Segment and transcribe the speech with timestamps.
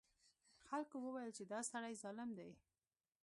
[0.67, 2.51] خلکو وویل چې دا سړی ظالم دی.